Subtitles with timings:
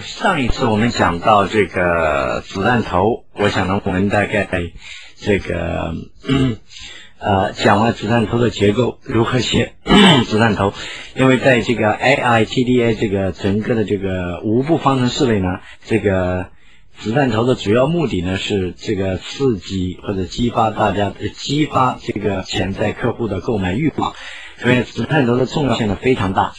[0.00, 4.46] 上一次我们讲到这个子弹头，我想呢，我们大概
[5.16, 5.94] 这个
[7.18, 9.74] 呃讲完子弹头的结构，如何写
[10.26, 10.74] 子弹头，
[11.14, 16.48] 因为在这个 AITDA 这个整个的这个五步方程式里呢，这个
[16.98, 24.14] 子弹头的主要目的呢是这个刺激或者激发大家激发这个潜在客户的购买欲望，
[24.58, 26.52] 所以子弹头的重要性呢非常大。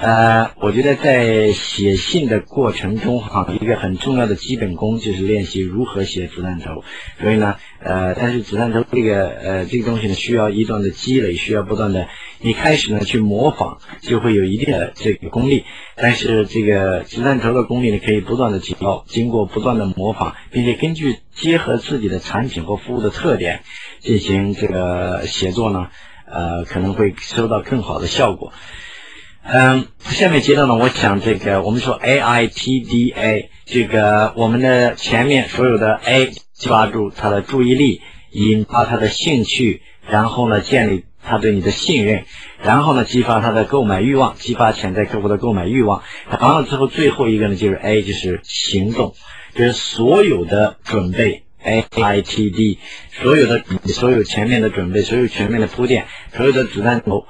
[0.00, 6.84] 呃，我觉得在写信的过程中，哈，一个很重要的基本功就是练习如何写子弹头。
[7.20, 12.06] 所以呢，呃，但是子弹头这个呃这个东西呢，需要一段的积累，需要不断的，
[12.40, 15.64] 一开始呢去模仿，就会有一定的这个功力。
[15.96, 23.62] 但是这个子弹头的功力呢，可以不断的提高，经过不断的模仿，并且根据结合自己的产品或服务的特点
[23.98, 25.88] 进行这个写作呢，
[26.30, 28.52] 呃，可能会收到更好的效果。
[29.50, 42.24] 嗯，下面接着呢，我想这个我们说 A I T D A 这个我们的前面所有的 A 抓住他的注意力，引发他的兴趣，然后呢建立他对你的信任，
[42.62, 46.02] 然后呢激发他的购买欲望，激发潜在客户的购买欲望，
[46.38, 49.14] 完了之后最后一个呢就是 A 就是行动，
[49.54, 52.78] 就是所有的准备 A I T D
[53.12, 56.04] 所有的所有前面的准备，所有全面的铺垫，
[56.36, 57.24] 所有的子弹头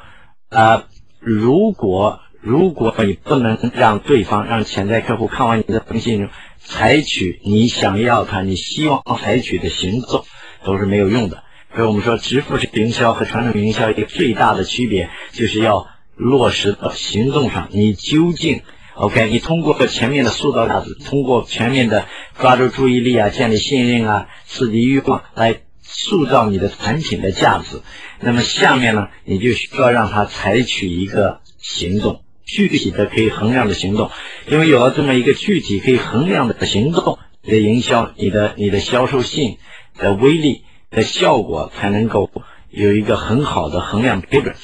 [0.49, 0.83] 啊。
[1.21, 6.29] 如果如果你不能让对方让潜在客户看完你的封信，
[6.61, 10.25] 采取你想要他、你希望采取的行动，
[10.65, 11.43] 都是没有用的。
[11.75, 17.69] 所以我们说，支付式营销和传统营销一个最大的区别，就是要落实到行动上。
[17.73, 18.63] 你究竟
[18.95, 19.29] OK？
[19.29, 22.07] 你通过前面的塑造价值，通过全面的
[22.39, 25.61] 抓住注意力啊、建立信任啊、刺激欲望来。
[25.91, 27.81] 塑造你的产品的价值，
[28.21, 34.11] 那么下面呢，你就需要让他采取一个行动，具体的可以衡量的行动，
[34.49, 39.57] 因为有了这么一个具体可以衡量的行动，你的营销、你的你的销售性
[39.97, 42.31] 的威力的效果才能够
[42.69, 44.55] 有一个很好的衡量标准。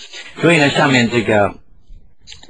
[0.43, 1.55] 所以呢，下面这个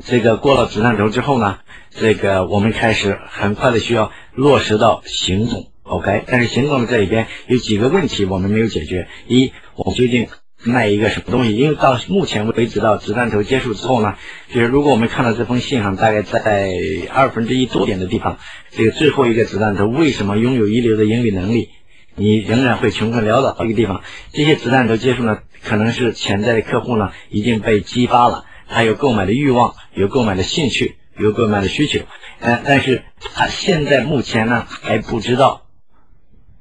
[0.04, 1.60] 这个过了子弹头之后呢，
[1.90, 5.70] 这个我们开始很快的需要落实到行动。
[5.84, 9.06] OK，但是行动的这里边有几个问题我们没有解决。
[9.28, 10.28] 一，我们究竟
[10.62, 11.54] 卖一个什么东西？
[11.54, 14.14] 因为到目前为止到子弹头结束之后呢，
[14.48, 16.70] 就是如果我们看到这封信上大概在
[17.12, 18.38] 二分之一多点的地方，
[18.70, 21.68] 这个最后一个子弹头为什么拥有一流的盈利能力？
[22.14, 24.02] 你仍然会穷困潦倒一个地方。
[24.32, 32.00] 这些子弹头结束呢，可能是潜在的客户呢已经被激发了，他有购买的欲望，有购买的兴趣，有购买的需求。
[32.40, 33.02] 呃，但是
[33.34, 35.63] 他现在目前呢还不知道。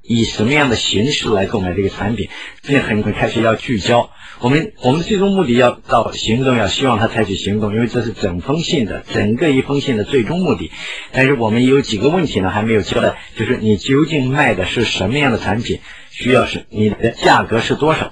[0.03, 2.29] 以什么样的形式来购买这个产品？
[2.61, 4.11] 这很快开始要聚焦。
[4.39, 10.71] 我们我们最终目的要到行动，要希望他采取行动，因为这是整封信的整个一封信的最终目的。
[11.13, 15.79] 但是我们有几个问题呢，还没有交代，就是你究竟卖的是什么样的产品？
[16.11, 18.11] 需要是你的价格是多少？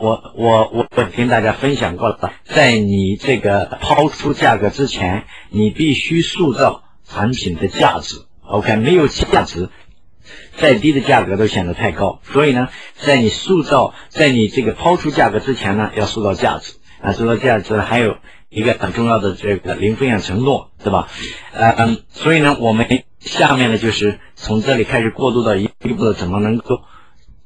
[0.00, 8.16] 我我我我跟大家分享过了，在你这个抛出价格之前，你必须塑造产品的价值。
[8.40, 9.68] OK，没有价值。
[10.56, 18.16] 再低的价格都显得太高，所以呢，在你塑造，在你这个抛出价格之前呢，要塑造价值啊，塑造价值还有
[18.48, 21.08] 一个很重要的这个零风险承诺，对吧？
[21.52, 26.80] 呃，所以呢，我们下面呢就是从这里开始过渡到一步步的怎么能够，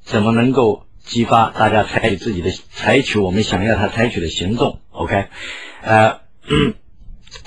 [0.03, 5.27] 怎么能够激发大家采取自己的采取我们想要他采取的行动，OK？
[5.83, 6.21] 呃，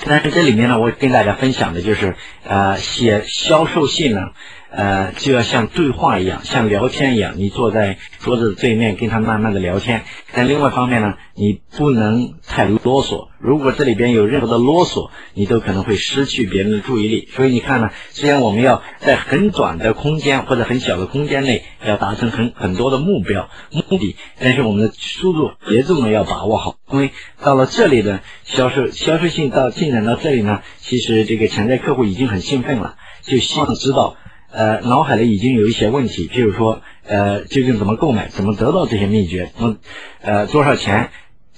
[0.05, 4.31] 但是这里面呢，我跟大家分享的就是呃，写销售信呢。
[4.75, 10.01] 呃，就要像对话一样，像聊天一样，你坐在桌子对面跟他慢慢的聊天。
[10.33, 13.27] 但另外一方面呢，你不能太啰嗦。
[13.37, 17.29] 如果这里边有任何的啰嗦，你都可能会失去别人的注意力。
[17.35, 26.77] 所以你看呢，虽然我们要在很短的空间或者很小的空间内要达成很很多的目标目的，但是我们的速度节奏呢要把握好。
[26.91, 34.17] 因为到了这里的销售销售性到进展到这里呢，其实这个潜在客户已经很兴奋了，就希望知道。
[34.53, 39.77] 呃，脑海里已经有一些问题，譬如说，呃，究竟怎么购买，怎么得到这些秘诀，怎么，
[40.21, 41.09] 呃，多少钱，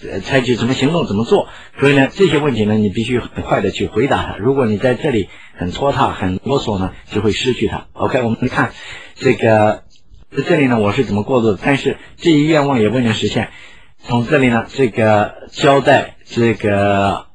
[0.02, 1.50] 呃，采取什么行动，怎么做？
[1.78, 4.38] 所以呢，这些问题呢，你必须很快的去回答他。
[4.38, 5.28] 如果你在这里
[5.58, 7.88] 很拖沓、很啰嗦呢，就会失去他。
[7.92, 8.72] OK，我们看
[9.16, 9.84] 这个，
[10.32, 11.60] 在这里呢，我是怎么过渡的？
[11.62, 13.50] 但是这一愿望也未能实现。
[14.00, 17.26] 从这里呢，这个交代这个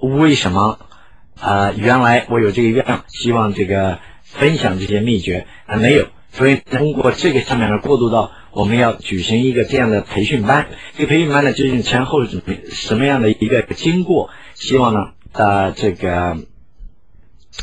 [0.00, 0.78] 为什么
[1.40, 1.72] 啊？
[1.74, 4.00] 原来我有这个愿望，希望这个。
[4.30, 10.68] 分享这些秘诀还没有，所以通过这个上面呢过渡到我们要举行一个这样的培训班。
[10.96, 14.30] 这个培训班呢究竟前后是什么样的一个经过？
[14.54, 16.38] 希望呢啊这个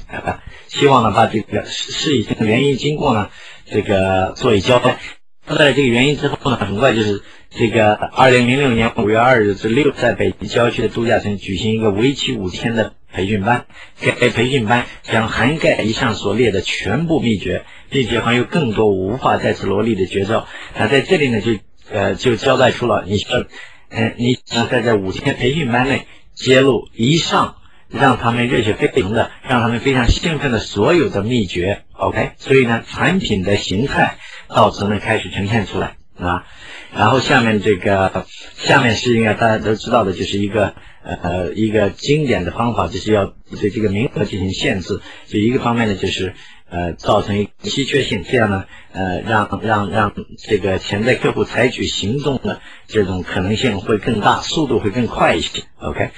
[0.08, 3.30] 呃，希望呢把这个事事情的原因经过呢
[3.66, 5.00] 这个做一交代。
[5.48, 7.22] 交代这个原因之后呢，很快就是
[7.52, 13.66] 这个二零零六年五月二日至六，在北京郊区的度假村举行一个为期五天的培训班。
[14.02, 20.48] 该培训班将涵盖以上所列的全部秘诀，并且还有更多无法再次罗列的绝招。
[20.76, 21.52] 那在这里呢，就
[21.92, 23.46] 呃就交代出了你说，
[23.90, 27.58] 嗯，你想在这五天培训班内揭露以上。
[27.90, 34.18] 让他们热血沸腾的，让他们非常兴奋的所有的秘诀，OK，所以呢，产品的形态
[34.48, 36.46] 到此呢开始呈现出来啊。
[36.94, 40.74] 然后下面这个，下面是应该大家都知道的，就是一个
[41.04, 45.02] 呃一个经典的方法，就是要对这个名额进行限制。
[45.28, 46.34] 就一个方面呢，就是
[46.70, 56.12] 呃造成稀缺性，这样呢呃让让让这个潜在客户采取行动的这种可能性会更大，速度会更快一些，OK。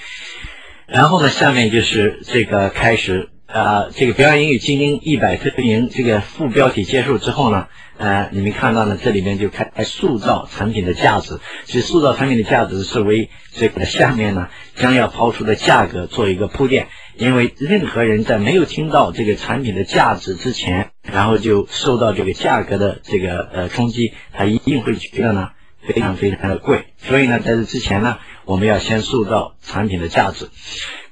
[0.87, 7.67] 然后呢，下面就是这个开始啊，这个表演英语精英一百特训营这个副标题结束之后呢，
[7.97, 16.87] 呃，你们看到呢，这里面就开塑造产品的价值，其实塑造产品的价值是为这个下面呢将要抛出的价格做一个铺垫，
[17.17, 25.49] 因为任何人在没有听到这个产品的价值之前，然后就受到这个价格的这个呃冲击，他一定会觉得呢
[25.87, 28.17] 非常非常的贵，所以呢，在这之前呢。
[28.47, 30.47] 我们要先塑造产品的价值，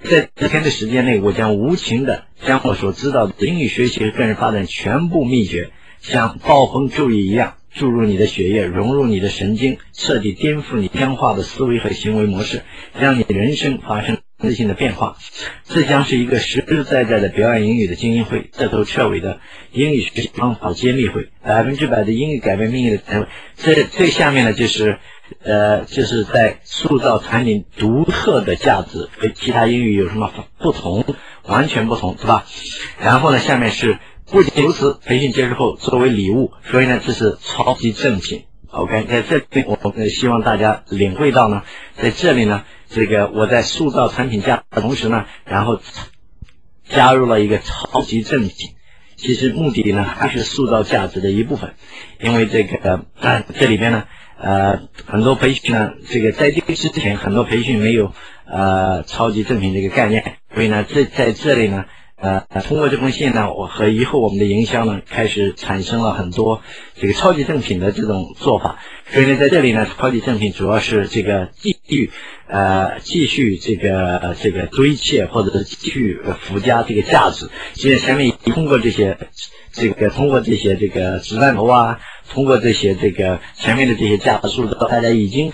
[0.03, 12.61] 在几天的时间内，我将无情的将我所知道的英语学习和个人发展全部秘诀，像暴风骤雨一样注入你的血液，融入你的神经，彻底颠覆你僵化的思维和行为模式，
[12.97, 15.17] 让你人生发生质性的变化。
[15.65, 19.39] 这将是一个实实在在的表演英语的精英会，彻头彻尾的
[19.71, 23.27] 英语学习方法揭秘会，百分之百的英语改变命运的单位。
[23.57, 24.99] 这最下面呢，就是。
[25.43, 31.03] 呃，就是在塑造产品独特的价值，和其他英语有什么不同？
[31.41, 32.45] 完全不同，是吧？
[33.01, 33.97] 然后呢，下面是
[34.29, 38.43] 不仅如此，培训结束后作为礼物，所以呢，这是超级正品。
[38.75, 41.63] OK，在这里我希望大家领会到呢，
[41.95, 45.79] 在这里呢，这个我在塑造产品价的同时呢，然后
[46.89, 48.71] 加入了一个超级正品，
[49.15, 51.75] 其实目的呢还是塑造价值的一部分，
[52.19, 53.05] 因为这个
[53.57, 54.05] 这里边呢。
[54.37, 58.13] 呃，很多培训呢，这个在这之前，很多培训没有
[58.45, 66.61] 呃超级正品这个概念，所以呢，这在这里呢，呃，通过这封信呢，我和以后我们的营销呢，开始产生了很多
[66.95, 72.11] 这个超级正品的这种做法，所以呢，在这里呢，超级正品主要是这个继续
[72.47, 79.17] 呃继续这个这个堆砌或者是继续附加这个价值，现在前面通过这些
[79.71, 81.99] 这个通过这些这个子弹头啊。
[82.27, 85.53] 通过这些这个前面的这些价值数字，大家已经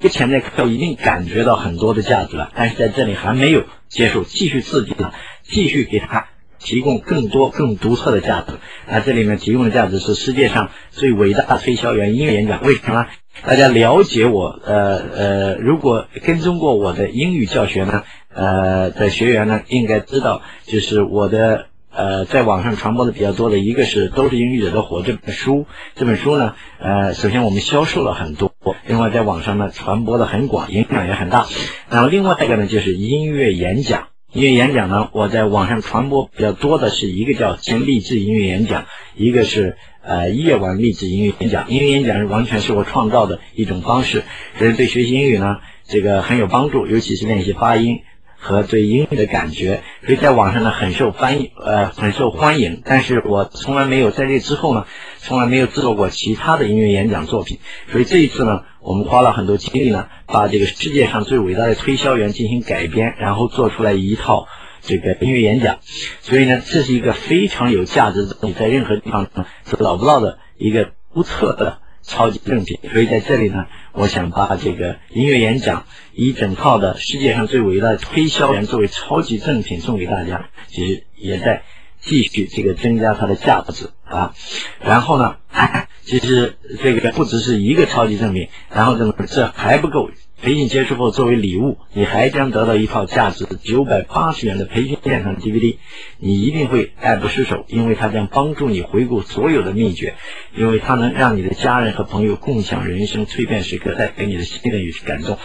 [0.00, 6.26] 个潜在客户已经感觉到很多的价值了，但是在这里还没有接受，继续刺激他，继续给他
[6.58, 8.54] 提供更多更独特的价值。
[8.88, 12.62] 那这里面提供的价值是世界上最伟大的推销员音乐演讲。
[12.62, 13.06] 为什么？
[13.44, 21.66] 大家了解我，呃呃，如果跟踪过我的英语教学呢，呃的学员呢，应该知道，就是我的。
[21.94, 28.54] 呃，在网上传播的比较多的一个是《都是英语者的火》这本书，这本书呢，呃，首先我们销售了很多，
[28.86, 31.44] 另外在网上呢传播的很广，影响也很大。
[31.90, 41.68] 然后另外一个呢就是音乐演讲，音乐演讲呢，我在网上传播比较多的是一个叫“先励志音乐演讲”，一个是呃夜晚励志音乐演讲。
[41.68, 44.22] 音乐演讲是完全是我创造的一种方式，
[44.56, 48.00] 所以对学习英语呢，这个很有帮助，尤其是练习发音。
[48.44, 52.82] 和对英语的感觉，所以在网上呢很受欢迎，呃很受欢迎。
[52.84, 54.84] 但是我从来没有在这之后呢，
[55.18, 57.60] 从来没有制作过其他的音乐演讲作品。
[57.92, 64.46] 所以这一次呢，我们花了很多精力呢，把这个世界上最伟大的推销员进行改编，然后做出来一套
[64.80, 65.78] 这个音乐演讲。
[66.20, 69.30] 所以呢，这是一个非常有价值的，你在任何地方
[69.64, 71.78] 是找不到的一个独特的。
[72.04, 81.62] 超级正品，所以在这里呢，我想把这个音乐演讲一整套的世界上最伟大的推销员作为超级正品送给大家，其实也在
[82.02, 84.34] 继续这个增加它的价值啊。
[84.80, 85.36] 然后呢，
[86.04, 90.10] 其实这个不只是一个超级赠品，然后这这还不够。
[90.44, 95.76] 培训结束后，作为礼物，你还将得到一套价值九百八十元的培训现场 DVD，
[96.18, 100.16] 你一定会爱不释手，因为它将帮助你回顾所有的秘诀，
[100.56, 105.38] 因为它能让你的家人和朋友共享人生蜕变时刻，带给你的信任与感动。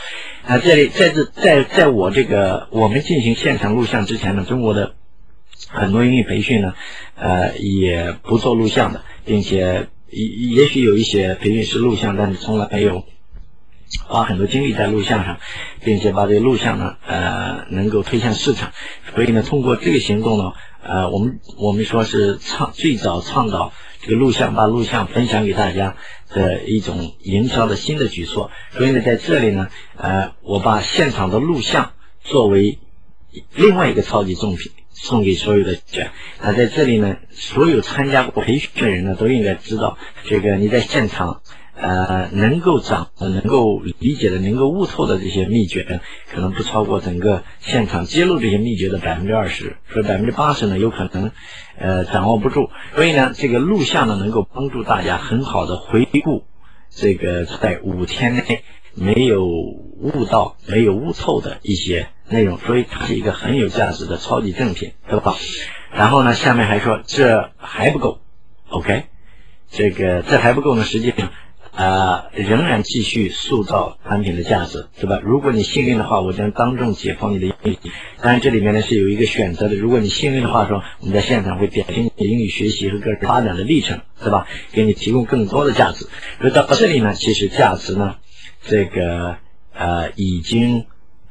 [0.48, 4.96] 啊，这里在这在在我这个我们进行现场录像之前呢，中国的
[5.68, 6.74] 很多英语培训呢，
[7.16, 13.06] 呃，也不做录像的，并且也也许有一些培训是录像，但是从来没有。
[14.06, 15.40] 花很多精力在录像上，
[15.82, 18.74] 并且把这个录像呢，呃，能够推向市场。
[19.16, 20.52] 所以呢，通过这个行动呢，
[20.84, 23.72] 呃，我们我们说是倡最早倡导
[24.02, 25.96] 这个录像，把录像分享给大家
[26.30, 28.52] 的一种营销的新的举措。
[28.72, 31.94] 所以呢，在这里呢，呃，我把现场的录像
[32.26, 32.80] 作为
[33.56, 36.12] 另外一个超级赠品送给所有的学
[36.42, 41.42] 那在这里呢，所有参加过培训的人呢，都应该知道，这个你在现场。
[41.80, 46.02] 呃，能够掌、能够理解的、能够悟透的这些秘诀，
[46.34, 51.30] 可能不超过整个现场揭露这些秘诀的百分之二十，所以百分之八十呢，有可能
[51.78, 52.72] 呃掌握不住。
[52.96, 56.46] 所以呢，这个录像呢，能够帮助大家很好的回顾
[56.90, 58.64] 这个在五天内
[58.96, 65.36] 没有悟到、没有悟透的一些内容，所以它是一个很有价值的超级正品，对吧？
[65.94, 68.20] 然后呢，下面还说这还不够
[68.70, 69.04] ，OK，
[69.70, 71.32] 这个这还不够呢，实际上。
[71.78, 75.20] 啊，仍然继续塑造产品的价值，对吧？
[75.24, 77.78] 如果你幸运的话，我将当众解剖你的英语。
[78.20, 79.76] 当然，这里面呢是有一个选择的。
[79.76, 84.48] 如果你幸运的话，说我们在现场会点评你的英语学习和个人发展的历程，对吧？
[84.72, 86.08] 给你提供更多的价值。
[86.42, 88.16] 所以到这里呢，其实价值呢，
[88.64, 89.38] 这个
[89.76, 90.88] 呃已经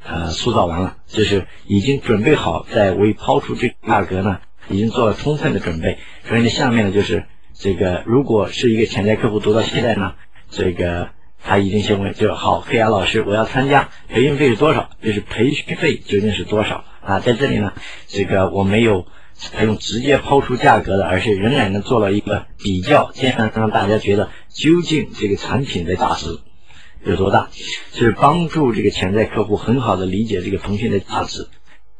[0.07, 5.99] 呃塑造完了，就是已经准备好在为抛出这个价格呢，已经做了充分的准备。
[6.27, 10.15] 所以呢，下面呢就是这个，如果是一个潜在客户读到现在呢。
[10.49, 11.09] 这个
[11.43, 14.91] 他已经先问，就好，黑牙老师，我要参加，培训费是多少？
[15.03, 17.19] 就是培训费究竟是多少啊？
[17.19, 17.73] 在这里呢，
[18.07, 26.39] 这个我没有采用直接抛出价格的，而是仍然呢做了一个比较，这样让大家觉得究竟这个产品的价值
[27.05, 27.49] 有多大，
[27.91, 31.47] 就是帮助这个潜在客户很好的理解这个腾讯的价值。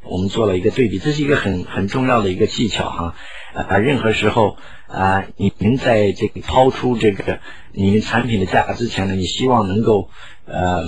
[0.04, 3.16] 我们做了一个对比，这是一个很很重要的一个技巧哈。
[3.54, 7.40] 啊，任何时候啊，你您在这个抛出这个
[7.74, 10.10] 你们产品的价格之前呢，你希望能够
[10.46, 10.84] 呃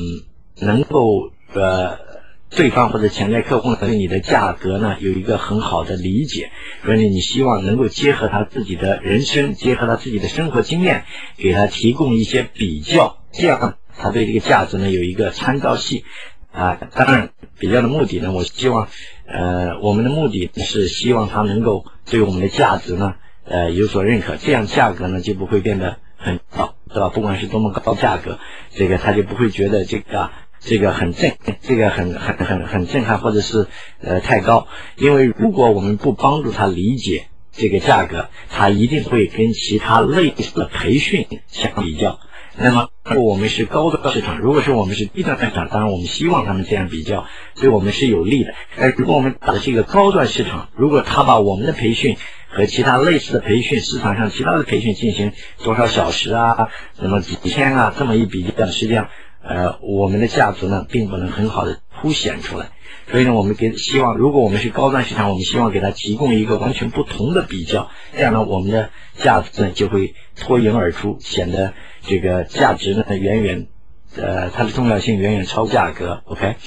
[0.59, 1.97] 能够呃
[2.49, 6.51] 对方或者潜在客户对你的价格呢有一个很好的理解，
[6.85, 11.03] 所以你希望能够结合他自己的人生，结合他自己的生活经验，
[11.37, 16.06] 给他提供一些比较，这样他对这个价值呢有一个参照系。
[16.51, 17.29] 啊，当然，
[17.60, 18.88] 比较的目的呢，我希望，
[19.27, 23.13] 呃，我们的目的是希望他能够对我们的价值呢，
[23.46, 27.10] 呃，有所认可，这样价格呢就不会变得很高，对吧？
[27.10, 28.39] 不管是多么高价格，
[28.72, 33.68] 这个他就不会觉得这个这个很震，这个很很很很震撼，或者是
[34.01, 34.68] 呃太高。
[34.98, 42.20] 因为如果我们不帮助他理解这个价格，他一定会跟其他类似的培训相比较。
[42.58, 47.25] 那么，我们是高端市场，如果是我们是低端市场，当然我们希望他们这样比较，
[47.56, 48.53] 对我们是有利的。
[48.77, 52.18] 而如果我们打的是一个高端市场，如果他把我们的培训
[52.50, 55.32] 和其他类似的培训市场上其他的培训进行
[55.63, 59.10] 多少小时啊，什么几天啊，这么一比较，实际上，
[59.41, 62.72] 呃，我们的价值呢，并不能很好的凸显出来。
[63.12, 73.67] 所以呢，我们给希望，如果我们是高端市场，我们希望给他提供一个完全不同的比较，这样呢，我们的价值呢就会脱颖而出，显得这个价值呢远远，
[74.15, 76.22] 呃，它的重要性远远超价格。
[76.25, 76.58] OK，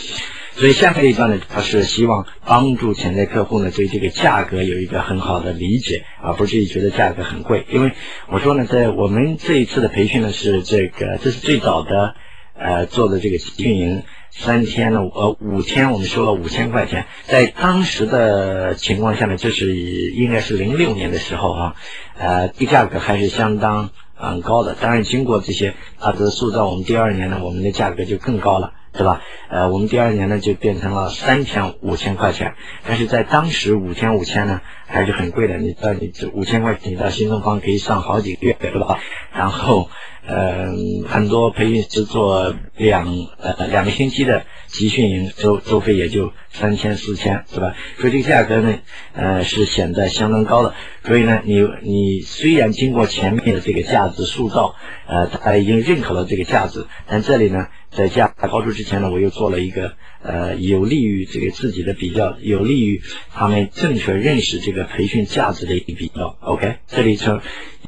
[0.56, 7.64] 所以下面一段呢，它是希望帮助潜在客户呢对这个价格有一个很好的理解，而不至于觉得价格很贵。
[7.70, 7.92] 因为
[8.28, 12.16] 我说呢，在我们这一次的培训呢是这个，这是最早的
[12.58, 14.02] 呃做的这个运营。
[14.34, 21.76] 三天呢，呃，五天我们收了五千块钱，在当时的情况下呢，就是应该是零六年的时候哈，
[22.18, 24.74] 呃，这价格还是相当嗯高的。
[24.80, 29.22] 当然，经过这些它的塑造，我们第二年呢，我们的价格就更高了，对吧？
[29.48, 32.54] 呃，我们第二年呢就变成了三千五千块钱，
[32.86, 35.58] 但是在当时五千五千呢还是很贵的。
[35.58, 38.98] 你到你这五千块钱到新东方可以上好几个月，对吧？
[39.34, 39.88] 然后。
[40.24, 43.08] 嗯，很多培训师做两
[43.40, 47.74] 呃两个星期的集训营，周周费也就三千四千，对吧？
[47.98, 48.78] 所以这个价格呢，
[49.14, 50.74] 呃是显得相当高的。
[51.04, 54.76] 所以呢，你你虽然经过前面的这个价值塑造，
[55.08, 66.36] 呃，大家已经认可了这个价值，但这里呢，在价高出之前呢，我又做了一个呃有利于这个自己的比较，有利于他们正确认识这个培训价值的一个比较。
[66.40, 67.40] OK，这里称。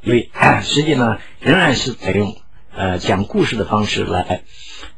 [0.03, 0.29] 因为
[0.63, 2.37] 实际呢，仍然是采用
[2.77, 4.43] 呃讲故事的方式来，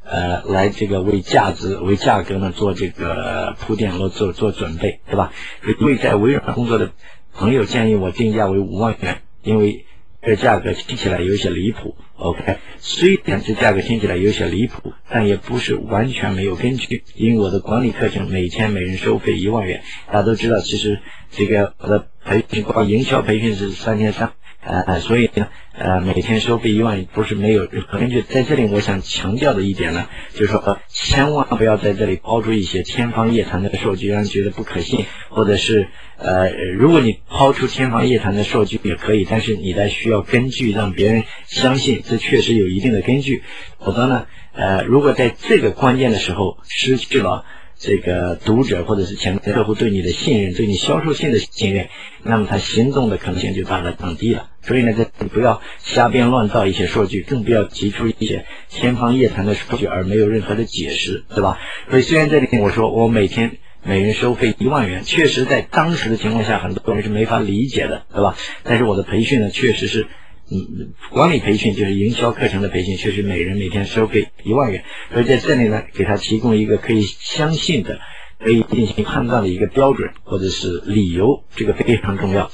[0.04, 5.32] 呃来这个为价值为价格呢做这个铺垫和做做准备，对吧？
[5.80, 6.90] 为在微软工作的
[7.32, 9.84] 朋友建议我定价为五万元，因为
[10.26, 11.96] 这价格听起来有些离谱。
[12.16, 17.04] OK，虽然这价格听起来有些离谱，但也不是完全没有根据。
[17.14, 20.98] 因为我的管理课程每天每人收费一万元，大家都知道，其实
[21.30, 24.32] 这个我的培训光营销培训是三千三。
[24.66, 25.46] 呃，所以呢，
[25.78, 28.22] 呃，每天收费一万不是没有任何根据。
[28.22, 35.86] 在这里，我想强调的一点呢，就是说，千万不要在这里抛出一些天方夜谭的数据，让人觉得不可信，或者是，
[36.18, 43.44] 呃，如果你抛出天方夜谭的数据也可以，但是你得需要根据，让别人相信这确实有一定的根据。
[43.78, 47.44] 否则呢，呃，如果在这个关键的时候失去了。
[47.78, 51.88] 这个读者或者是潜在客户对你的信任，对你销售性的信任，
[52.22, 54.48] 那么他行动的可能性就大大降低了。
[54.62, 61.58] 所以呢，这不要瞎编乱造一些数据，更不要提出一些天方夜谭的数据而没有任何的解释，对吧？
[61.90, 68.36] 所以虽然这里我说我每天每人收费一万元，确实在当时的情况下，很多人是没法理解的，对吧？
[68.64, 70.06] 但是我的培训呢，确实是。
[70.48, 74.84] 嗯，管理培训就是营销课程的培训，确实每人每天收费一万元。
[75.12, 77.98] 所以在这里呢，给他提供一个可以相信的、
[78.38, 82.52] 可以进行判断的一个标准或者是理由，这个非常重要。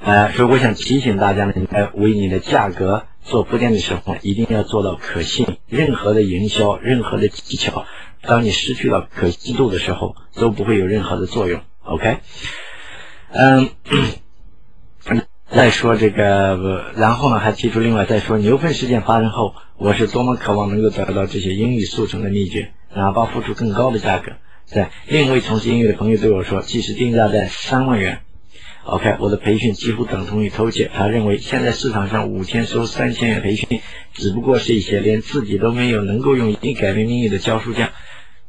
[0.00, 5.58] 呃，所以我想提醒大家呢，你在为你的价格做铺垫的时候，一定要做到可信。
[5.68, 7.86] 任何的营销、任何的技巧，
[8.22, 11.60] 当你失去了可信度的时候，都不会有任何的作用。
[11.82, 12.18] OK，
[13.32, 13.68] 嗯。
[15.52, 24.30] 再说这个，然后呢，还提出另外再说牛粪事件发生后，我是多么渴望能够得到这些英语速成的秘诀，哪怕付出更高的价格。
[24.64, 28.20] 在另一位从事英语的朋友对我说，即使定价在三万元
[28.84, 30.88] ，OK，我的培训几乎等同于偷窃。
[30.94, 33.80] 他认为现在市场上五千收三千元培训，
[34.14, 37.90] 只不过是一些连自己都没有能够用英语改变命运的教书匠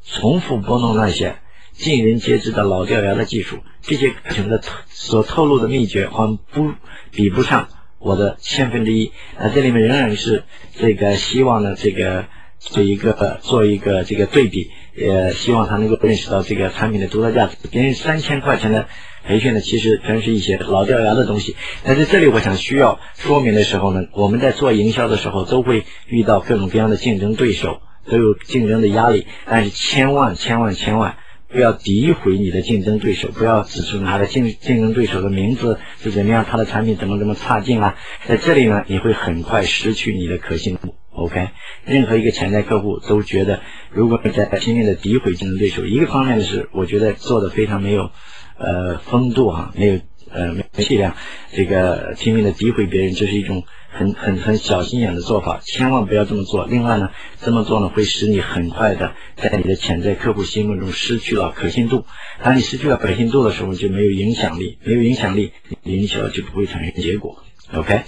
[0.06, 1.38] 重复拨弄那些。
[1.82, 6.74] 尽人皆知的老掉牙的技术，这些课程的所透露的秘诀，好像不
[7.10, 9.12] 比不上我的千分之一。
[9.40, 10.44] 那这里面仍然是
[10.76, 12.26] 这个希望呢，这个
[12.60, 17.58] 做一个做一个这个对比，呃，希望他能够认识到这个产品的独特价值。
[17.72, 18.86] 别人三千块钱的
[19.26, 21.56] 培训呢，其实全是一些老掉牙的东西。
[21.84, 29.26] 但是这里，我想需要说明的时候呢，我们在做营销的时候，都会遇到各种各样的竞争对手，都有竞争的压力。
[29.48, 31.18] 但是千万千万千万。
[31.52, 37.96] 不要诋毁你的竞争对手，不要指出他的竞竞争对手的名字是怎么样，他的产品怎么怎么差劲啊！
[38.26, 40.96] 在这里呢，你会很快失去你的可信度。
[41.14, 41.50] OK，
[41.86, 43.60] 任何一个潜在客户都觉得，
[43.92, 48.12] 如果你在拼命的诋毁竞争对手，一个方面的是，我觉得做的非常没有
[48.58, 50.00] 呃风度哈，没有
[50.34, 51.16] 呃没气量，
[51.54, 53.64] 这个拼命的诋毁别人，这是一种。
[53.94, 56.66] 很很很小心眼的做法，千万不要这么做。
[56.66, 57.10] 另外呢，
[57.42, 62.06] 这么做呢会使你很快的在你的潜在客户心目中失去了可信度。
[62.42, 65.52] 当你失去了可信度的时候，就没有影响力，没有影响力，
[65.84, 67.44] 营销就不会产生结果。
[67.74, 68.04] OK，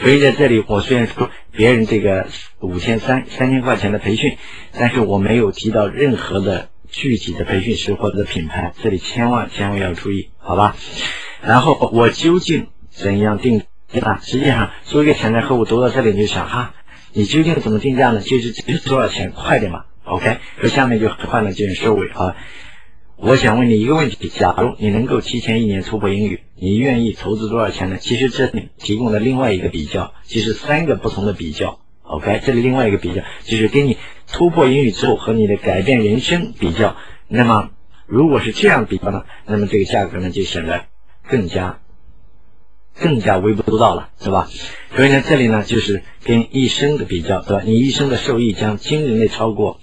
[0.00, 2.26] 所以在这里，我虽然说别人这个
[2.58, 4.36] 五千三三千块钱的培训，
[4.72, 10.74] 但是我没有提到任何的具体的培训师或者品牌，这里千万千万要注意，好吧？
[11.42, 13.62] 然后我究竟怎样定？
[13.92, 14.20] 对吧？
[14.22, 16.74] 实际上，作为一个潜在客户读到这里，你就想哈，
[17.12, 18.20] 你究竟怎么定价呢？
[18.20, 19.32] 就是就是多少钱？
[19.32, 20.38] 快点嘛，OK。
[20.62, 22.36] 那下面就很快的进行收尾啊。
[23.16, 27.96] 我想问你一个问题：假如你能够提前一年突破英语，你愿意投资多少钱呢？
[27.98, 32.40] 其实这里提供了另外一个比较，其实三个不同的比较，OK。
[32.46, 33.98] 这里另外一个比较就是跟你
[34.30, 36.94] 突破英语之后和你的改变人生比较。
[37.26, 37.70] 那么
[38.06, 40.84] 如果是这样比较呢，那么这个价格呢就显得
[41.30, 41.78] 更加。
[42.98, 44.46] 更加微不足道了，是吧？
[44.94, 47.62] 所以呢，这里呢就是跟一生的比较，对吧？
[47.64, 49.80] 你一生的受益将惊人的超过，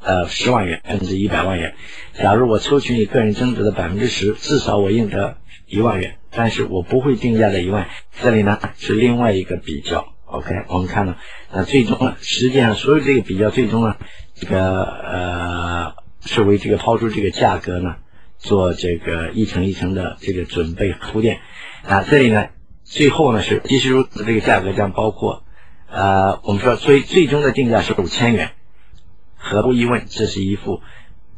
[0.00, 1.74] 呃，十万元甚至一百万元。
[2.14, 7.88] 假如我抽取你个人增值的百分之十，至少我应得一万元，但是我不会定价在一万。
[8.20, 10.54] 这里呢是另外一个比较，OK？
[10.68, 11.16] 我们看呢，
[11.52, 13.96] 那最终呢，实际上所有这个比较最终呢，
[14.36, 15.94] 这个呃
[16.24, 17.96] 是为这个抛出这个价格呢
[18.46, 21.40] 做这个一层一层的这个准备铺垫。
[21.82, 22.48] 啊，这里呢，
[22.84, 25.42] 最后呢是即使如此，这个价格将包括，
[25.90, 28.50] 呃，我们说最最终的定价是五千元，
[29.36, 30.80] 毫无疑问，这是一副，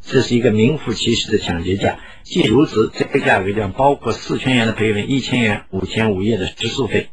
[0.02, 1.98] 这是一个名副其实的抢劫价。
[2.22, 7.08] 既如此，这个价格将包括四千元的培训，一千元五天五夜的食宿费。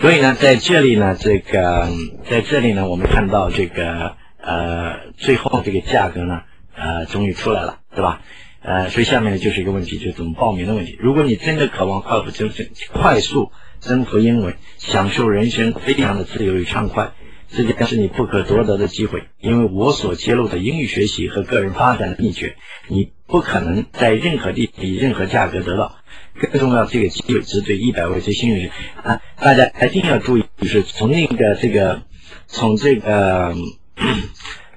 [0.00, 1.88] 所以呢，在这里呢，这个
[2.30, 6.42] 在这里呢，我们看到这个呃，最后这个价格呢，
[6.74, 8.20] 呃，终于出来了，对吧？
[8.60, 10.96] 呃，所以下面呢就是一个问题，就是怎么报名的问题。
[10.98, 17.12] 如果你真的渴望快速增值、快速征服英文，享受人生非常的自由与畅快，
[17.50, 19.24] 这将是你不可多得的机会。
[19.40, 22.56] 因为我所揭露的英语学习和个人发展的秘诀，
[22.88, 25.96] 你不可能在任何地以任何价格得到。
[26.40, 28.70] 更重要，这个机会只对一百位最幸运
[29.02, 29.20] 啊！
[29.40, 32.02] 大家一定要注意，就是从那个这个，
[32.46, 33.54] 从这个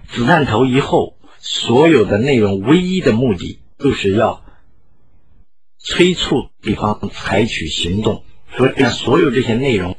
[0.10, 3.60] 子弹头以后，所有的内容唯一的目的。
[3.82, 4.44] 就是要
[5.80, 8.24] 催促对方采取行动，
[8.56, 9.98] 所以所有这些内容，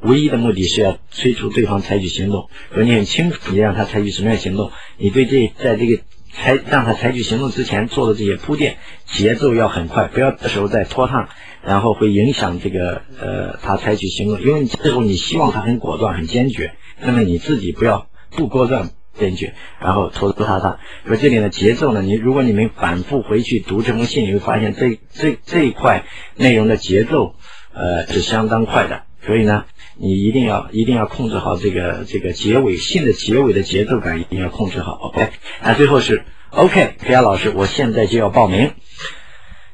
[0.00, 2.48] 唯一的目的是要催促对方采取行动。
[2.70, 11.28] 如果你很清楚你让他采取什么样的行动，你对这在这个采让他采取行动之前做的这些铺垫节奏要很快，不要这时候再拖沓，
[11.64, 14.40] 然后会影响这个呃他采取行动。
[14.40, 18.90] 因为这时候你希望他很果断、很坚决，那么你自己不要不果断。
[19.18, 20.78] 坚决，然后拖拖沓沓。
[21.06, 27.34] 说这里的节奏呢，你如果你们反复回去读这封信，你会发现这这这一块内容的节奏，
[27.72, 29.02] 呃，是相当快的。
[29.24, 34.92] 所以呢，你一定要一定要控制好这个这个结尾信的结尾的节奏感，一定要控制好。
[34.92, 35.28] OK，
[35.62, 38.72] 那最后是 OK，裴亚老师，我现在就要报名，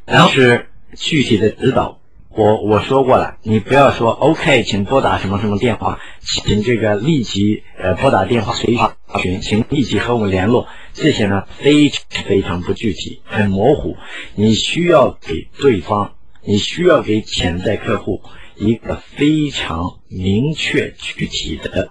[0.04, 2.00] 然后是具体的指导。
[2.38, 8.78] 我我说过了，你不要说 OK，请拨打什么什么电话，请这个立即呃拨打电话随
[9.20, 10.68] 询，请立即和我们联络。
[10.92, 13.96] 这些呢非常非常不具体，很模糊。
[14.36, 18.22] 你需要给对方，你需要给潜在客户
[18.54, 21.90] 一个非常明确具体的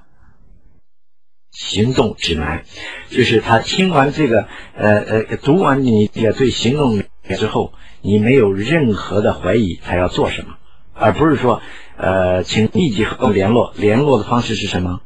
[1.51, 2.63] 行动指南，
[3.10, 7.03] 就是他听完这个呃呃读完你这个对行动
[7.36, 7.73] 之后。
[8.07, 10.55] 你没有任何的怀疑，他要做什么，
[10.93, 11.61] 而不是说，
[11.97, 13.73] 呃，请立即和我联络。
[13.75, 15.01] 联络的方式是什么？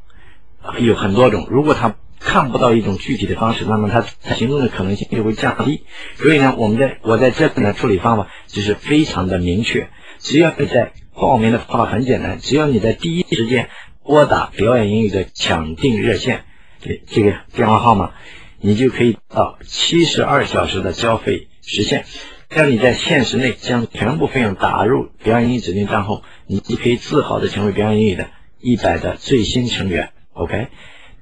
[0.78, 1.48] 有很多种。
[1.50, 5.82] 如果他看不到一种具体的方式，那么他行动的可能性就会降低。
[6.14, 9.90] 所以呢，我们在我在这里呢处理方法就是非常的明确。
[10.20, 13.70] 只要你在报名的方法很简单，只要你在第一时间
[14.04, 16.44] 拨打表演英语的抢订热线
[16.80, 18.12] 这这个电话号码，
[18.60, 22.06] 你就可以到七十二小时的交费实现。
[22.54, 28.28] 让你在限时内将全部费用打入表演英语指定账户，你就可以自豪的成为表演英语的
[28.60, 30.10] 一百的最新成员。
[30.34, 30.68] OK，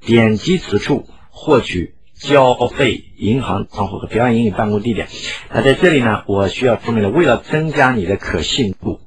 [0.04, 5.08] 点击此处获取交费银行账户和表演英语办公地点。
[5.54, 9.00] 那在这里呢，我需要说明的，为了增加你的可信度，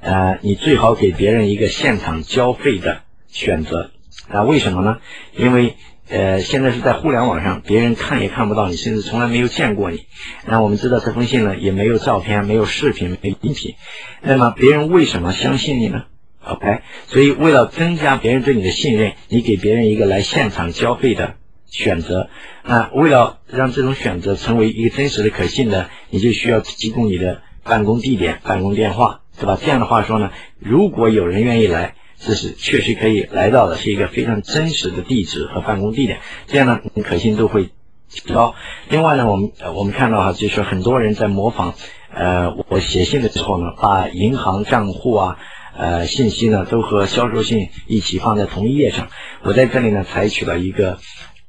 [0.00, 3.92] 呃，你最好给别人一个现场交费的选择。
[4.28, 4.98] 那，为什么呢？
[5.36, 5.76] 因为。
[6.10, 10.06] 呃，现在是在互联网上，别人看也看不到你，甚至从来没有见过你。
[10.46, 13.74] 那我们知道这封信呢，也没有照片，没有视频，没有音频。
[14.22, 16.04] 那么别人为什么相信你呢
[16.42, 21.34] ？OK，所以为了增加别人对你的信任，你给别人一个来现场交费的
[21.66, 22.30] 选择。
[22.64, 29.58] 那为了让这种选择成为一个真实的、可信的，你就需要提供你的办公地点、办公电话，对吧？
[29.60, 31.94] 这样的话说呢，如果有人愿意来。
[32.20, 37.70] 这是确实可以来到的，是一个非常真实的地址和办公地点，这样呢，可信度会
[38.10, 38.54] 提高。
[38.88, 41.74] 另外呢，我们我们看到哈，就是很多人在模仿，
[42.12, 45.38] 呃，我写信的时候呢，把银行账户啊，
[45.76, 49.08] 呃，信息呢，都和销售信一起放在同一页上。
[49.42, 50.98] 我在这里呢，采取了一个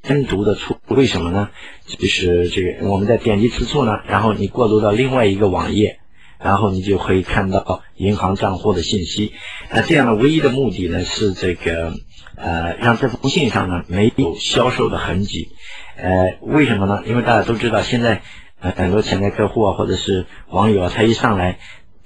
[0.04, 1.50] 单独的处，为什么呢？
[1.88, 6.00] 就是这个，我们在点击此处呢，然后你过渡到另外一个网页。
[6.42, 9.34] 然后你就可以看到银行账户的信息。
[9.70, 11.94] 那这样的唯一的目的呢，是这个
[12.36, 15.50] 呃，让这封信上呢没有销售的痕迹。
[15.98, 17.04] 呃，为什么呢？
[17.06, 18.22] 因为大家都知道，现在
[18.62, 21.60] 呃很多潜在客户啊，或者是网友啊，他一上来，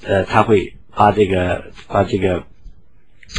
[0.04, 2.44] 呃，他会把这个把这个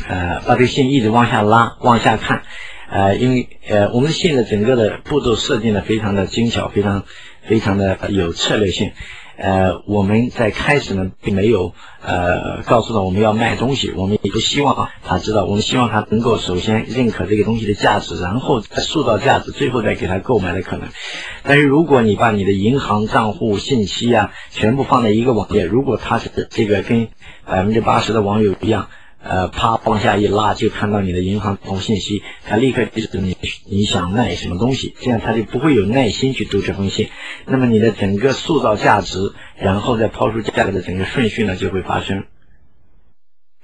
[0.09, 2.45] 呃把这个信一直往下拉，往下看。
[2.89, 7.03] 呃，因为呃我们的信的整个的步骤设计呢非常的精巧，非常
[7.43, 8.93] 非常的有策略性。
[9.37, 20.89] 呃，我们在开始呢，并没有呃告诉他我们要卖东西，我们也不希望啊他知道，我们希望他能够首先认可这个东西的价值，然后再塑造价值，最后再给他购买的可能。
[21.43, 27.09] 但是如果你把你的银行账户信息啊全部放在一个网页，如果他是这个跟
[27.45, 28.89] 百分之八十的网友一样。
[29.27, 33.35] 呃，啪往下一拉，就看到你的银行账户信息，他立刻知道你
[33.65, 37.09] 你想卖什么东西，这样他就不会有耐心去读这封信。
[37.47, 42.25] 那么你的整个塑造价值，然后再抛出价格的整个顺序呢，就会发生，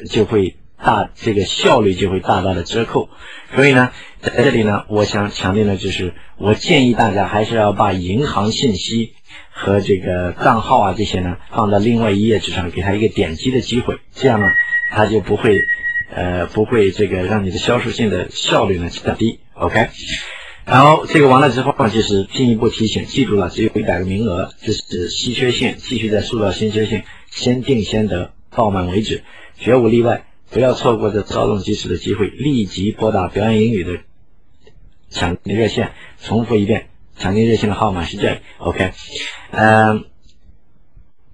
[0.09, 3.11] 就会大这个效率就会大大的折扣。
[3.55, 3.92] 所以呢，
[4.23, 9.12] 在这里呢，我想强调的就是，我建议大家还是要把银行信息
[9.51, 14.53] 和这个账号啊这些呢，放到另外一页纸上，给他一个点击的机会，这样呢。
[14.93, 15.61] 它就不会，
[16.13, 19.91] 呃，不会这个让你的销售性的效率呢降低，OK。
[20.65, 29.23] 然后这个完了之后，就是进一步提醒，记住了，只有一百个名额，这是稀缺性，继续在塑造稀缺性，先定先得，爆满为止，
[29.61, 33.93] 绝无例外，不要错过这稍纵即逝的机会，立即拨打表演英语的
[35.09, 36.89] 抢热线，重复一遍，
[37.20, 38.92] 抢订热线的号码是这里，OK。
[39.52, 40.06] 嗯，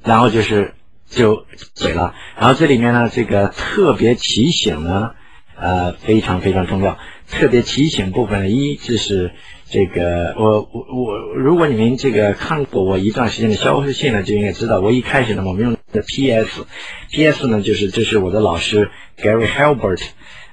[0.05, 0.75] 然后就是。
[1.09, 1.47] 就
[1.81, 5.13] 给了，然后这里面呢，这个特别提醒呢，
[5.55, 6.99] 呃，非常非常重要。
[7.31, 9.31] 特别提醒部分呢，一就是
[9.71, 20.03] 这个我我我，如果你们这个看过我一段时间的销售信呢，就应该知道，我一开始呢，我们用的 PS，PS 呢就是这是我的老师 Gary Halbert，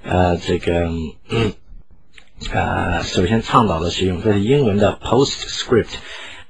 [0.03, 0.91] 呃，这个
[2.51, 5.87] 呃，首先倡导的使用，这是英文的 PostScript，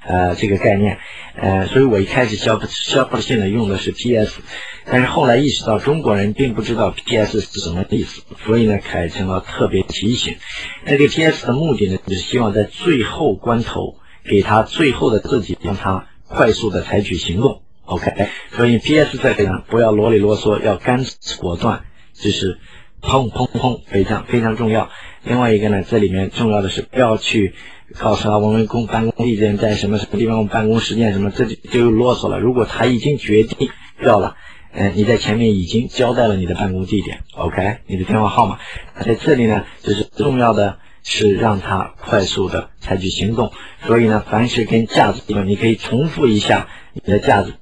[0.06, 0.98] 呃，这个概念，
[1.36, 4.42] 呃，所以我一开始销销售信呢用的是 PS。
[4.86, 7.40] 但是后来意识到中国人并不知道 P.S.
[7.40, 10.36] 是什么意思，所以呢改成了特别提醒。
[10.84, 11.48] 那这个 P.S.
[11.48, 17.62] 的目的呢，就是希望在最后关头给他最后的自己，让他快速的采取行动。
[17.86, 19.18] OK，所以 P.S.
[19.18, 22.60] 在这呢不要啰里啰嗦，要干脆果断，就是
[23.02, 24.90] 砰砰砰，非常非常重要。
[25.24, 27.54] 另外一个呢，这里面重要的是不要去
[27.98, 32.40] 告诉他我们公办公地点在什么什么地方，我们办公时间什么，这就就啰嗦了。
[32.40, 33.70] 如果他已经决定
[34.02, 34.36] 要了。
[34.76, 38.58] 嗯，你在前面已经交代了你的办公地点，OK，你的电话号码，
[39.06, 43.52] 在这里呢，就是重要的是让他快速的采取行动。
[43.86, 47.54] 所以呢，凡是跟价值有关，你可以重复一下你的价值，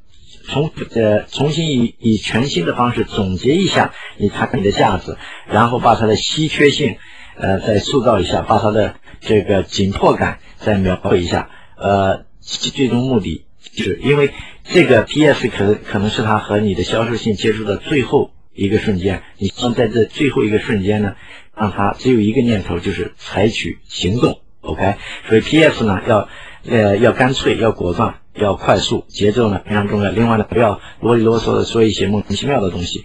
[0.47, 5.17] 重呃重新以以全新的方式总结一下你产品的价值，
[5.49, 6.95] 然后把它的稀缺性
[7.37, 14.31] 呃再塑造一下，把它的这个紧迫感再描绘一下，呃，最终目的就是因为。
[14.63, 15.47] 这个 P.S.
[15.49, 21.15] 可能可能是他和你的销售性接触的最后一个瞬间，你希望在这最后一个瞬间呢，
[21.57, 24.39] 让他只有一个念头，就是采取行动。
[24.61, 24.95] OK，
[25.27, 25.83] 所以 P.S.
[25.83, 26.29] 呢要
[26.65, 30.11] 呃要干脆，要果断，要快速，节奏呢非常重要。
[30.11, 33.03] 另外呢，不要啰里啰嗦的说一些莫名其妙的东西。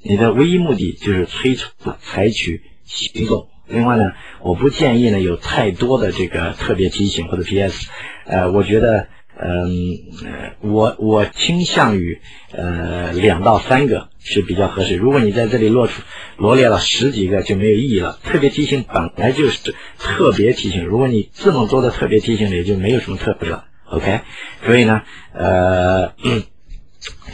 [0.00, 1.68] 你的唯一目的就是催促
[2.00, 3.48] 采取行动。
[3.66, 7.90] 另外呢，我不建议呢有太多的这个特别提醒或者 P.S.
[8.24, 9.08] 呃，我觉得。
[9.38, 9.98] 嗯，
[10.62, 12.22] 我我倾向于
[12.52, 14.96] 呃两到三个是比较合适。
[14.96, 16.00] 如果你在这里落出
[16.38, 18.18] 罗列了十几个就没有意义了。
[18.24, 23.66] 特别提醒本来就是特别提醒，如果你这么多的特别提醒也就没有什么特别了。
[23.90, 24.20] OK，
[24.64, 25.02] 所以呢，
[25.34, 26.14] 呃，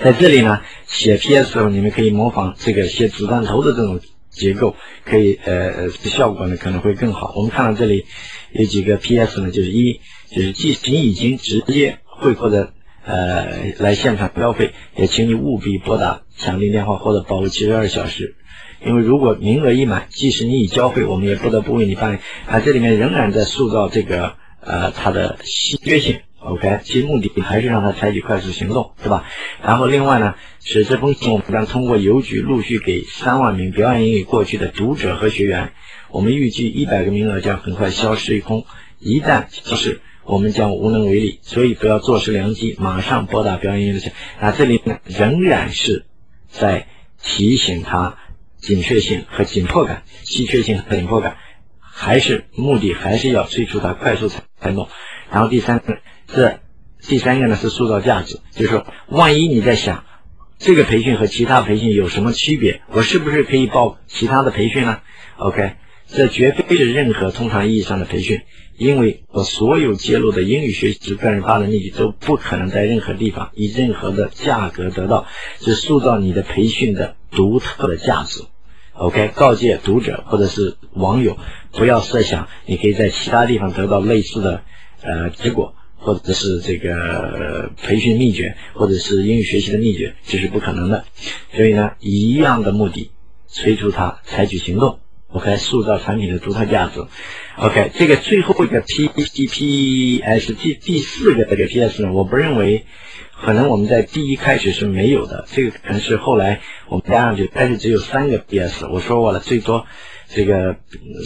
[0.00, 4.00] 在这里呢写 PS 的时候，你们可以模仿这个写子弹头的这种
[4.32, 7.32] 结构，可以呃效果呢可能会更好。
[7.36, 8.06] 我们看到这里
[8.52, 10.00] 有几个 PS 呢，就是一。
[10.34, 12.72] 就是即使你已经直接汇或者
[13.04, 18.34] 呃来现场消费，也请你务必拨打抢订电话或者保留七十二小时，
[18.82, 22.18] 因为如果名额一满，即使你已交费，我们也不得不为你办理。
[22.46, 29.24] 啊，这里面仍然在塑造这个呃它的稀缺性，OK，其目的还是让他采取快速行动，对吧？
[29.62, 35.72] 然后另外呢，是这封信我们将通过邮局陆续给三万名表演英语过去的读者和学员，
[36.10, 38.66] 我们预计一百个名额将很快消失一空，
[38.98, 40.00] 一旦消失。
[40.24, 44.12] 我们将无能为力，所以不要坐失良机，马上拨打表演英语的线。
[44.40, 46.04] 那，这里呢仍然是
[46.48, 46.86] 在
[47.20, 48.18] 提醒他
[48.58, 51.38] 紧确性和紧迫感、稀缺性和紧迫感，
[51.80, 54.88] 还是目的还是要催促他快速采动。
[55.28, 55.98] 然后第三个，
[56.34, 56.60] 这
[57.00, 60.04] 第三个呢是塑造价值，就是说，万一你在想
[60.58, 65.00] 这个培训和其他培训有什么区别，我是不是可以报其他的培训呢
[65.36, 65.72] ？OK，
[66.06, 68.40] 这绝非是任何通常意义上的培训。
[68.78, 75.26] 因为我所有揭露的英语学习个人发展秘籍都不可能在任何地方以任何的价格得到，
[75.60, 78.42] 是塑造你的培训的独特的价值。
[78.94, 81.36] OK，告诫读者或者是网友，
[81.72, 84.62] 不要设想你可以在其他地方得到类似的
[85.02, 91.04] 呃结果，或者是这个培训秘诀，或者是英语学习的秘诀，这是不可能的。
[91.54, 93.12] 所以呢，一样的目的，
[93.46, 94.98] 催促他采取行动。
[95.28, 97.06] OK，塑造产品的独特价值。
[97.56, 102.84] OK，这个最后一个 P P P S 第第四个这个 P S 呢，我不认为，
[103.40, 108.84] 可能我们在第一开始是没有的，这个可能是后来我们加上去，但是只有三个 P S。
[108.86, 109.86] 我说过了，最多
[110.28, 110.76] 这个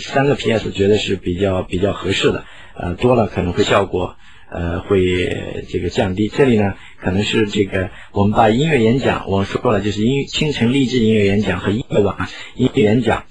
[0.05, 2.45] 三个 P S 觉得是比较比较合适的，
[2.77, 4.15] 呃，多了可能会效果。
[4.49, 6.29] 呃，会这个降低。
[6.29, 13.25] 这里呢，可能是这个我们把音乐演讲，我说过了，就是音清晨励志音乐演讲和夜晚音乐演讲，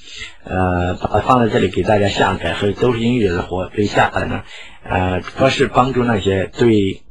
[0.43, 4.43] 呃，把它放在这里给大家下载，和都是英语的活可以下载呢。
[4.83, 7.01] 呃，主要是帮助那些对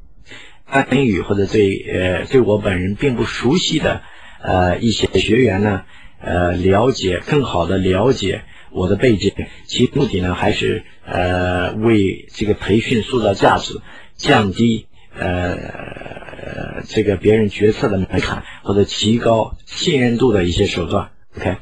[0.92, 4.02] 英语或者对呃对我本人并不熟悉的
[4.42, 5.82] 呃一些学员呢，
[6.20, 8.42] 呃，了解更好的了解。
[8.74, 9.32] 我的背景，
[9.66, 13.80] 其目的呢，还是呃为这个培训塑造价值，
[14.16, 21.12] 降低呃这个别人决策的门槛，或者提高信任度的一些手段。
[21.36, 21.56] OK，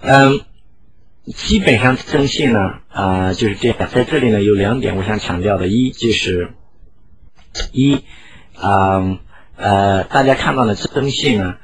[0.00, 0.40] 嗯，
[1.26, 6.50] 基本上征信呢啊就是这样，在这里呢有两点我想强调的，一就是
[7.72, 8.00] 一
[8.56, 9.20] 啊
[9.56, 11.56] 呃大家看到的征信呢，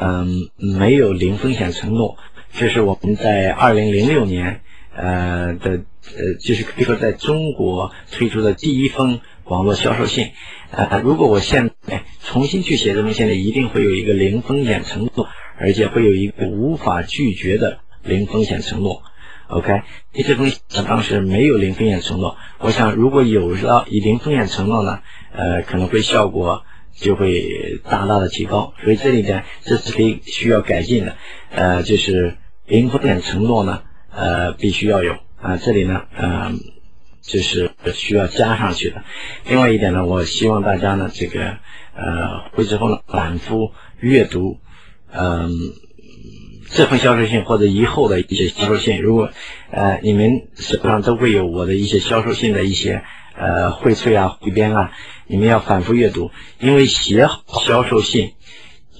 [0.00, 2.18] 嗯没有零风险承诺。
[2.58, 10.32] 这是我们在二零零六年，呃的呃，就是可以说在中国推出的第一封网络销售信。
[10.72, 19.02] 呃，如果我现在重新去写这封信呢，一定会有一个零风险承诺，而且会有一个无法拒绝的零风险承诺。
[19.46, 24.98] OK，这封信当时没有零风险承诺，我想如果有了以零风险承诺呢，
[25.32, 26.64] 呃，可能会效果
[26.96, 28.74] 就会大大的提高。
[28.82, 31.16] 所以这里呢，这是可以需要改进的。
[31.50, 32.36] 呃，就是
[32.68, 33.82] 零风险承诺呢，
[34.14, 35.56] 呃，必须要有啊。
[35.56, 36.60] 这里呢，嗯。
[37.20, 39.02] 就是需要加上去的。
[39.44, 41.58] 另外一点呢，我希望大家呢，这个
[41.94, 44.58] 呃，回之后呢，反复阅读，
[45.12, 45.50] 嗯，
[46.70, 49.02] 这份销售信或者以后的一些销售信。
[49.02, 49.30] 如果
[49.70, 53.02] 呃，你们手上都会有我的一些销售信的一些
[53.36, 54.92] 呃荟萃啊、汇编啊，
[55.26, 58.32] 你们要反复阅读，因为写好销售信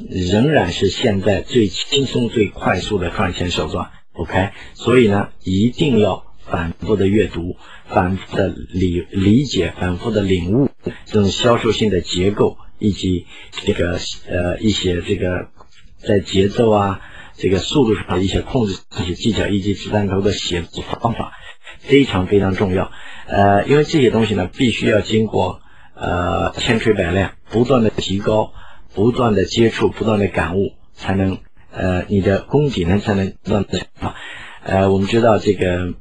[0.09, 3.91] 仍然是现在最轻松、最快速的赚钱手段。
[4.13, 7.57] OK，所以呢，一定要反复的阅读。
[7.87, 10.69] 反复的理理解，反复的领悟
[11.07, 15.49] 这种销售性的结构，以及这个呃一些这个
[15.97, 17.01] 在节奏啊、
[17.39, 21.33] 这个速度上的一些控制这些技巧，以及子弹头的写作方法，
[21.79, 22.93] 非常非常重要。
[23.27, 25.63] 呃，因为这些东西呢，必须要经过
[25.95, 28.53] 呃千锤百炼，不断的提高，
[28.99, 31.39] 不断的接触，不断的感悟，才能
[31.71, 34.17] 呃你的功底呢才能不断的啊。
[34.65, 35.95] 呃，我们知道这个。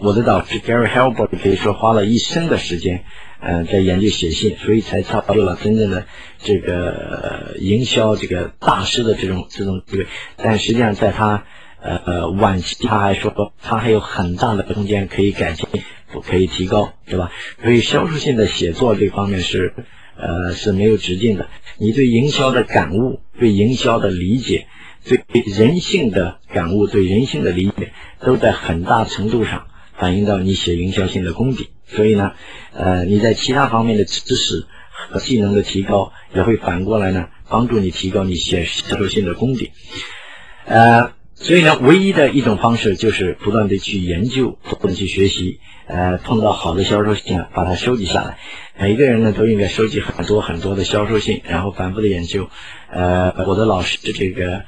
[0.00, 3.04] 我的导师 Gary Halbert 可以说花了一生的时间，
[3.40, 6.06] 嗯，在研究写信，所以才造就了真正的
[6.38, 10.08] 这个营销这个大师的这种这种地位。
[10.36, 11.44] 但实际上，在他
[11.80, 15.66] 呃晚期，他还说他还有很大的空间可以改进，
[16.28, 17.30] 可以提高，对吧？
[17.62, 19.74] 所以销售性的写作这方面是
[20.16, 21.48] 呃是没有止境的。
[21.78, 24.66] 你对营销的感悟，对营销的理解，
[25.04, 29.66] 对人性的感悟，对人性的理解，都在很大程度上。
[29.96, 32.32] 反映到你写营销性的功底，所以呢，
[32.72, 34.66] 呃，你在其他方面的知识
[35.08, 39.70] 和技能的提高，也会反过来呢，帮助你提高你写销售性的功底。
[40.64, 41.12] 呃，
[41.44, 45.60] 所以呢，唯一的一种方式就是不断的去研究，不断去学习。
[45.86, 48.38] 呃，碰到好的销售信，把它收集下来。
[48.78, 52.48] 每一个人呢，都应该收集很多很多的销售信，然后反复的研究。
[52.90, 54.62] 呃，我的老师这个，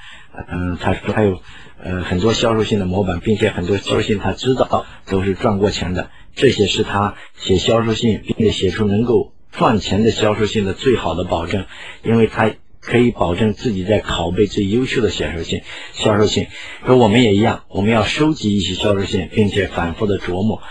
[0.48, 1.40] 嗯，他说还有。
[1.78, 11.66] 呃，很多销售性的模板，并且很多销售性他知道都是赚过钱的，这些是他写销售信，并且写出能够赚钱的销售信的最好的保证，
[12.02, 12.50] 因为他
[12.86, 15.60] 可以保证自己在拷贝最优秀的销售信。
[15.92, 16.46] 销售信，
[16.82, 20.62] 而我们也一样，我们要收集一些销售信，并且反复的琢磨。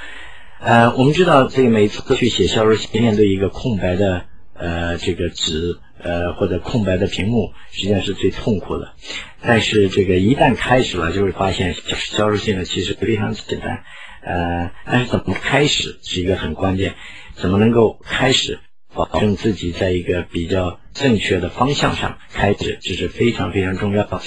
[0.60, 4.26] 呃，我们知道这个每次去写销售信，面对一个空白的
[4.56, 5.78] 呃这个纸。
[5.98, 8.94] 呃，或者空白的屏幕，实际上是最痛苦的。
[9.42, 13.82] 但是这个一旦开始了，就会发现销售性呢其实非常简单。
[14.22, 16.94] 呃，但是怎么开始是一个很关键，
[17.34, 18.60] 怎么能够开始，
[18.96, 24.22] 保证自己在一个比较正确的方向上开始，这是非常非常重要的。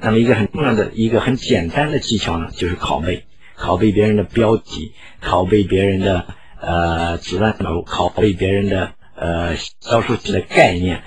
[0.00, 3.24] 那么一个很重要的一个很简单的技巧呢，就是拷贝，
[3.56, 6.26] 拷贝别人的标题，拷贝别人的
[6.60, 8.94] 呃子弹头，拷贝别人的。
[9.18, 11.02] 呃，销售信的概念，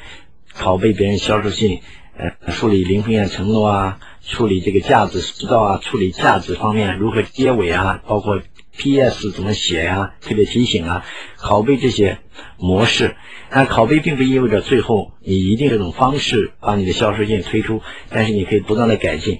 [0.58, 1.82] 拷贝别人销售信，
[2.18, 8.42] 呃，处理零风险承诺啊，处理这个价值塑造啊，处理价值方面如何结尾啊，包括
[8.80, 9.32] P.S.
[9.32, 11.06] 怎么写呀，特别提醒啊，
[11.38, 12.20] 拷贝这些
[12.58, 13.18] 模式。
[13.52, 19.40] 那拷贝并不意味着最后你一定这种方式把你的销售信推出，但是你可以不断的改进，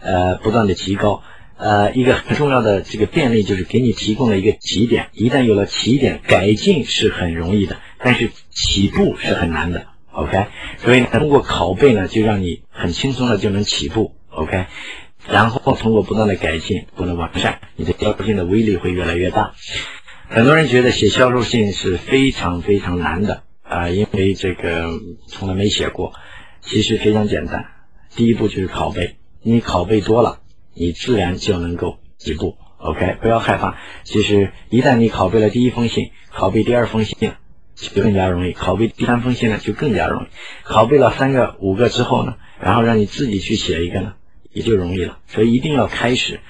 [0.00, 1.22] 呃，不断的提高。
[1.58, 7.76] 呃，一个很重要的这个便利就是给你提供了一个起点，一旦有了起点，改进是很容易的。
[7.98, 10.46] 但是起步是很难的，OK，
[10.78, 14.66] 所以通过拷贝呢，就让你很轻松的就能起步，OK，
[15.30, 19.54] 然后通过不断的改进、不断的完善，你的销售信的威力会越来越大。
[20.28, 24.88] 很多人觉得写销售信是非常非常难的啊，因为这个
[25.26, 26.12] 从来没写过，
[26.60, 27.66] 其实非常简单。
[28.16, 30.40] 第一步就是拷贝，你拷贝多了，
[30.74, 33.76] 你自然就能够起步，OK，不要害怕。
[34.04, 37.32] 其实一旦你拷贝了第一封信，拷贝第二封信。
[37.80, 40.26] 就更加容易拷贝第三封信呢，就更加容易。
[40.68, 44.14] 拷贝了三个、五个之后呢，然后让你自己去写一个呢，
[44.58, 45.18] 也就容易了。
[45.28, 46.40] 所以一定要开始。